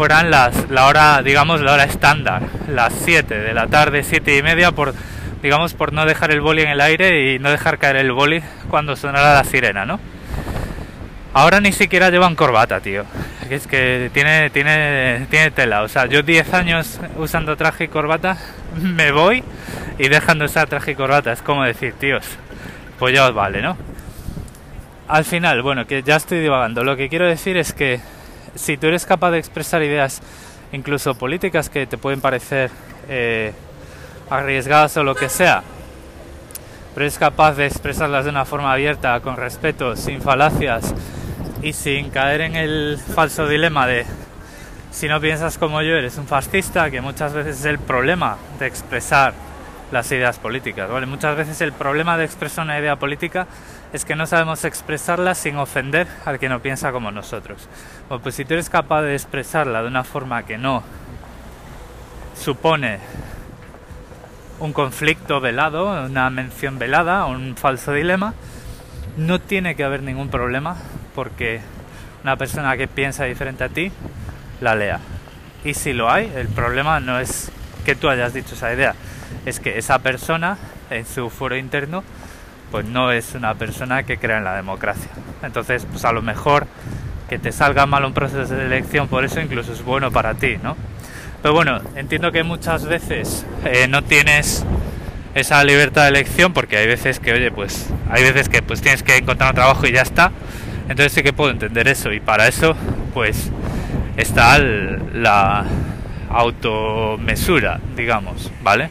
fueran 0.00 0.30
las, 0.30 0.70
la 0.70 0.86
hora, 0.86 1.20
digamos, 1.22 1.60
la 1.60 1.74
hora 1.74 1.84
estándar, 1.84 2.44
las 2.68 2.94
7 3.04 3.38
de 3.38 3.52
la 3.52 3.66
tarde, 3.66 4.02
7 4.02 4.34
y 4.34 4.42
media, 4.42 4.72
por, 4.72 4.94
digamos, 5.42 5.74
por 5.74 5.92
no 5.92 6.06
dejar 6.06 6.30
el 6.30 6.40
boli 6.40 6.62
en 6.62 6.70
el 6.70 6.80
aire 6.80 7.34
y 7.34 7.38
no 7.38 7.50
dejar 7.50 7.76
caer 7.76 7.96
el 7.96 8.10
boli 8.10 8.42
cuando 8.70 8.96
sonara 8.96 9.34
la 9.34 9.44
sirena, 9.44 9.84
¿no? 9.84 10.00
Ahora 11.34 11.60
ni 11.60 11.72
siquiera 11.72 12.08
llevan 12.08 12.34
corbata, 12.34 12.80
tío. 12.80 13.04
Es 13.50 13.66
que 13.66 14.10
tiene, 14.14 14.48
tiene, 14.48 15.26
tiene 15.28 15.50
tela. 15.50 15.82
O 15.82 15.88
sea, 15.88 16.06
yo 16.06 16.22
10 16.22 16.54
años 16.54 16.98
usando 17.18 17.58
traje 17.58 17.84
y 17.84 17.88
corbata, 17.88 18.38
me 18.80 19.12
voy 19.12 19.44
y 19.98 20.08
dejando 20.08 20.46
usar 20.46 20.66
traje 20.66 20.92
y 20.92 20.94
corbata. 20.94 21.30
Es 21.30 21.42
como 21.42 21.62
decir, 21.62 21.92
tíos, 21.92 22.24
pues 22.98 23.14
ya 23.14 23.28
os 23.28 23.34
vale, 23.34 23.60
¿no? 23.60 23.76
Al 25.08 25.26
final, 25.26 25.60
bueno, 25.60 25.86
que 25.86 26.02
ya 26.02 26.16
estoy 26.16 26.40
divagando. 26.40 26.84
Lo 26.84 26.96
que 26.96 27.10
quiero 27.10 27.26
decir 27.26 27.58
es 27.58 27.74
que 27.74 28.00
si 28.54 28.76
tú 28.76 28.86
eres 28.86 29.06
capaz 29.06 29.30
de 29.30 29.38
expresar 29.38 29.82
ideas, 29.82 30.20
incluso 30.72 31.14
políticas 31.14 31.68
que 31.68 31.86
te 31.86 31.98
pueden 31.98 32.20
parecer 32.20 32.70
eh, 33.08 33.52
arriesgadas 34.28 34.96
o 34.96 35.04
lo 35.04 35.14
que 35.14 35.28
sea, 35.28 35.62
pero 36.94 37.04
eres 37.04 37.18
capaz 37.18 37.54
de 37.54 37.66
expresarlas 37.66 38.24
de 38.24 38.30
una 38.30 38.44
forma 38.44 38.72
abierta, 38.72 39.20
con 39.20 39.36
respeto, 39.36 39.96
sin 39.96 40.20
falacias 40.20 40.94
y 41.62 41.72
sin 41.72 42.10
caer 42.10 42.40
en 42.42 42.56
el 42.56 42.98
falso 43.14 43.46
dilema 43.46 43.86
de 43.86 44.06
si 44.90 45.06
no 45.06 45.20
piensas 45.20 45.56
como 45.56 45.82
yo 45.82 45.94
eres 45.94 46.18
un 46.18 46.26
fascista, 46.26 46.90
que 46.90 47.00
muchas 47.00 47.32
veces 47.32 47.60
es 47.60 47.64
el 47.64 47.78
problema 47.78 48.36
de 48.58 48.66
expresar 48.66 49.34
las 49.92 50.10
ideas 50.12 50.38
políticas. 50.38 50.88
Muchas 51.06 51.36
veces 51.36 51.60
el 51.60 51.72
problema 51.72 52.16
de 52.16 52.24
expresar 52.24 52.64
una 52.64 52.78
idea 52.78 52.96
política 52.96 53.46
es 53.92 54.04
que 54.04 54.14
no 54.14 54.26
sabemos 54.26 54.64
expresarla 54.64 55.34
sin 55.34 55.56
ofender 55.56 56.06
al 56.24 56.38
que 56.38 56.48
no 56.48 56.60
piensa 56.60 56.92
como 56.92 57.10
nosotros. 57.10 57.68
Bueno, 58.08 58.22
pues 58.22 58.34
si 58.34 58.44
tú 58.44 58.54
eres 58.54 58.70
capaz 58.70 59.02
de 59.02 59.14
expresarla 59.14 59.82
de 59.82 59.88
una 59.88 60.04
forma 60.04 60.44
que 60.44 60.58
no 60.58 60.82
supone 62.36 63.00
un 64.60 64.72
conflicto 64.72 65.40
velado, 65.40 66.04
una 66.06 66.30
mención 66.30 66.78
velada, 66.78 67.26
un 67.26 67.56
falso 67.56 67.92
dilema, 67.92 68.34
no 69.16 69.40
tiene 69.40 69.74
que 69.74 69.84
haber 69.84 70.02
ningún 70.02 70.28
problema 70.28 70.76
porque 71.14 71.60
una 72.22 72.36
persona 72.36 72.76
que 72.76 72.86
piensa 72.86 73.24
diferente 73.24 73.64
a 73.64 73.68
ti 73.68 73.90
la 74.60 74.74
lea. 74.74 75.00
Y 75.64 75.74
si 75.74 75.92
lo 75.92 76.10
hay, 76.10 76.32
el 76.36 76.48
problema 76.48 77.00
no 77.00 77.18
es 77.18 77.50
que 77.84 77.96
tú 77.96 78.08
hayas 78.08 78.32
dicho 78.32 78.54
esa 78.54 78.72
idea, 78.72 78.94
es 79.46 79.60
que 79.60 79.78
esa 79.78 79.98
persona 80.00 80.58
en 80.90 81.06
su 81.06 81.30
foro 81.30 81.56
interno 81.56 82.04
pues 82.70 82.86
no 82.86 83.10
es 83.10 83.34
una 83.34 83.54
persona 83.54 84.04
que 84.04 84.18
crea 84.18 84.38
en 84.38 84.44
la 84.44 84.54
democracia. 84.54 85.10
Entonces, 85.42 85.86
pues 85.90 86.04
a 86.04 86.12
lo 86.12 86.22
mejor 86.22 86.66
que 87.28 87.38
te 87.38 87.52
salga 87.52 87.86
mal 87.86 88.04
un 88.04 88.12
proceso 88.12 88.54
de 88.54 88.66
elección 88.66 89.08
por 89.08 89.24
eso 89.24 89.40
incluso 89.40 89.72
es 89.72 89.84
bueno 89.84 90.10
para 90.10 90.34
ti, 90.34 90.56
¿no? 90.62 90.76
Pero 91.42 91.54
bueno, 91.54 91.80
entiendo 91.96 92.32
que 92.32 92.42
muchas 92.42 92.84
veces 92.84 93.46
eh, 93.64 93.86
no 93.88 94.02
tienes 94.02 94.64
esa 95.34 95.62
libertad 95.64 96.02
de 96.02 96.08
elección 96.08 96.52
porque 96.52 96.76
hay 96.76 96.86
veces 96.86 97.18
que, 97.18 97.32
oye, 97.32 97.50
pues 97.50 97.88
hay 98.10 98.22
veces 98.24 98.48
que 98.48 98.62
pues 98.62 98.80
tienes 98.80 99.02
que 99.02 99.16
encontrar 99.16 99.50
un 99.50 99.54
trabajo 99.54 99.86
y 99.86 99.92
ya 99.92 100.02
está. 100.02 100.32
Entonces 100.88 101.12
sí 101.12 101.22
que 101.22 101.32
puedo 101.32 101.50
entender 101.50 101.88
eso 101.88 102.12
y 102.12 102.20
para 102.20 102.48
eso 102.48 102.76
pues 103.14 103.50
está 104.16 104.58
la 104.58 105.64
automesura, 106.30 107.80
digamos, 107.96 108.50
¿vale? 108.62 108.90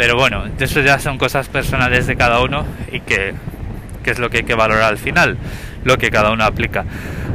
Pero 0.00 0.16
bueno, 0.16 0.44
eso 0.58 0.80
ya 0.80 0.98
son 0.98 1.18
cosas 1.18 1.48
personales 1.48 2.06
de 2.06 2.16
cada 2.16 2.40
uno 2.40 2.64
y 2.90 3.00
que, 3.00 3.34
es 4.06 4.18
lo 4.18 4.30
que 4.30 4.38
hay 4.38 4.44
que 4.44 4.54
valorar 4.54 4.84
al 4.84 4.96
final, 4.96 5.36
lo 5.84 5.98
que 5.98 6.10
cada 6.10 6.30
uno 6.30 6.42
aplica. 6.44 6.86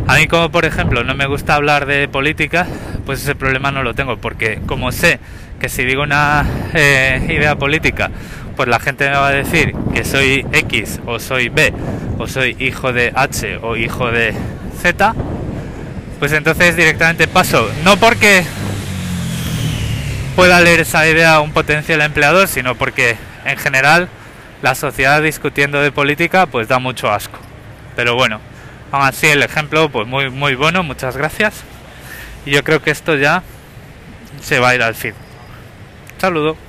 A 0.08 0.16
mí 0.16 0.26
como 0.26 0.50
por 0.50 0.66
ejemplo 0.66 1.04
no 1.04 1.14
me 1.14 1.28
gusta 1.28 1.54
hablar 1.54 1.86
de 1.86 2.08
política, 2.08 2.66
pues 3.06 3.22
ese 3.22 3.36
problema 3.36 3.70
no 3.72 3.84
lo 3.84 3.94
tengo, 3.94 4.18
porque 4.18 4.62
como 4.66 4.92
sé 4.92 5.20
que 5.60 5.70
si 5.70 5.86
digo 5.86 6.02
una 6.02 6.44
eh, 6.74 7.22
idea 7.30 7.56
política, 7.56 8.10
pues 8.56 8.68
la 8.68 8.80
gente 8.80 9.08
me 9.12 9.16
va 9.16 9.28
a 9.28 9.32
decir 9.32 9.76
que 9.94 10.04
soy 10.04 10.44
X 10.52 11.02
o 11.06 11.20
soy 11.20 11.50
B 11.50 11.72
o 12.18 12.26
soy 12.26 12.56
hijo 12.58 12.92
de 12.92 13.14
H 13.14 13.60
o 13.62 13.76
hijo 13.76 14.10
de 14.10 14.34
Z, 14.82 15.14
pues 16.18 16.32
entonces 16.32 16.76
directamente 16.76 17.28
paso. 17.28 17.70
No 17.84 17.98
porque 17.98 18.44
pueda 20.36 20.60
leer 20.60 20.82
esa 20.82 21.08
idea 21.08 21.36
a 21.36 21.40
un 21.40 21.54
potencial 21.54 22.02
empleador, 22.02 22.48
sino 22.48 22.76
porque 22.76 23.18
en 23.46 23.58
general 23.58 24.10
la 24.62 24.76
sociedad 24.76 25.22
discutiendo 25.22 25.82
de 25.82 25.92
política 25.92 26.46
pues 26.46 26.68
da 26.68 26.80
mucho 26.80 27.10
asco. 27.10 27.40
Pero 27.96 28.16
bueno, 28.16 28.42
aún 28.92 29.06
así 29.06 29.28
el 29.28 29.44
ejemplo 29.44 29.90
pues 29.90 30.08
muy 30.08 30.30
muy 30.30 30.56
bueno, 30.56 30.84
muchas 30.84 31.16
gracias. 31.16 31.64
Y 32.46 32.52
yo 32.52 32.64
creo 32.64 32.82
que 32.82 32.92
esto 32.92 33.16
ya 33.16 33.44
se 34.42 34.60
va 34.60 34.70
a 34.70 34.76
ir 34.76 34.84
al 34.84 34.96
fin. 34.96 35.14
Saludo. 36.18 36.65